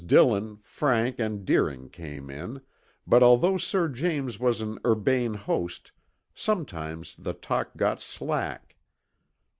Dillon, 0.03 0.57
Frank 0.63 1.19
and 1.19 1.45
Deering 1.45 1.91
came 1.91 2.31
in, 2.31 2.61
but 3.05 3.21
although 3.21 3.59
Sir 3.59 3.87
James 3.87 4.39
was 4.39 4.59
an 4.59 4.79
urbane 4.83 5.35
host 5.35 5.91
sometimes 6.33 7.15
the 7.19 7.33
talk 7.33 7.77
got 7.77 8.01
slack. 8.01 8.77